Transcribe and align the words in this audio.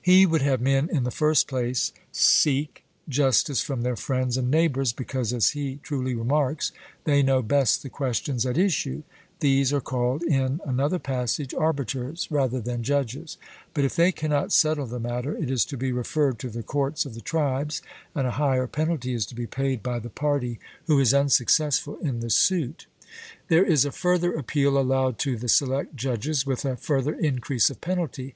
He 0.00 0.24
would 0.24 0.40
have 0.40 0.62
men 0.62 0.88
in 0.88 1.04
the 1.04 1.10
first 1.10 1.46
place 1.46 1.92
seek 2.10 2.84
justice 3.06 3.60
from 3.60 3.82
their 3.82 3.96
friends 3.96 4.38
and 4.38 4.50
neighbours, 4.50 4.94
because, 4.94 5.30
as 5.34 5.50
he 5.50 5.78
truly 5.82 6.14
remarks, 6.14 6.72
they 7.04 7.22
know 7.22 7.42
best 7.42 7.82
the 7.82 7.90
questions 7.90 8.46
at 8.46 8.56
issue; 8.56 9.02
these 9.40 9.70
are 9.70 9.82
called 9.82 10.22
in 10.22 10.62
another 10.64 10.98
passage 10.98 11.52
arbiters 11.52 12.28
rather 12.30 12.62
than 12.62 12.82
judges. 12.82 13.36
But 13.74 13.84
if 13.84 13.94
they 13.94 14.10
cannot 14.10 14.54
settle 14.54 14.86
the 14.86 14.98
matter, 14.98 15.36
it 15.36 15.50
is 15.50 15.66
to 15.66 15.76
be 15.76 15.92
referred 15.92 16.38
to 16.38 16.48
the 16.48 16.62
courts 16.62 17.04
of 17.04 17.12
the 17.14 17.20
tribes, 17.20 17.82
and 18.14 18.26
a 18.26 18.30
higher 18.40 18.66
penalty 18.66 19.12
is 19.12 19.26
to 19.26 19.34
be 19.34 19.46
paid 19.46 19.82
by 19.82 19.98
the 19.98 20.08
party 20.08 20.60
who 20.86 20.98
is 20.98 21.12
unsuccessful 21.12 21.98
in 21.98 22.20
the 22.20 22.30
suit. 22.30 22.86
There 23.48 23.66
is 23.66 23.84
a 23.84 23.92
further 23.92 24.32
appeal 24.32 24.78
allowed 24.78 25.18
to 25.18 25.36
the 25.36 25.46
select 25.50 25.94
judges, 25.94 26.46
with 26.46 26.64
a 26.64 26.76
further 26.78 27.12
increase 27.14 27.68
of 27.68 27.82
penalty. 27.82 28.34